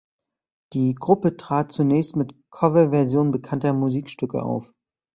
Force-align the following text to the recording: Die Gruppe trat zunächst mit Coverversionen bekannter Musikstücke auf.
Die 0.73 0.95
Gruppe 0.95 1.37
trat 1.37 1.71
zunächst 1.71 2.15
mit 2.15 2.33
Coverversionen 2.49 3.31
bekannter 3.31 3.71
Musikstücke 3.71 4.41
auf. 4.41 4.65